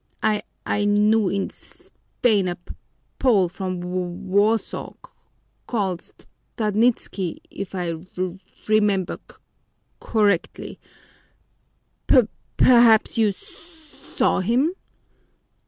"I 0.23 0.41
I 0.65 0.85
knew 0.85 1.29
in 1.29 1.51
S 1.51 1.91
spain 2.21 2.47
a 2.47 2.55
P 2.55 2.73
pole 3.19 3.47
from 3.47 3.81
W 3.81 4.01
warsaw, 4.01 4.93
c 4.93 5.11
called 5.67 5.99
S 6.01 6.25
stadtnitzki, 6.57 7.37
if 7.51 7.75
I 7.75 7.91
r 7.91 7.99
remember 8.67 9.19
c 9.29 9.35
correctly. 9.99 10.79
P 12.07 12.21
perhaps 12.57 13.19
you 13.19 13.27
s 13.27 13.37
saw 13.37 14.39
him?" 14.39 14.73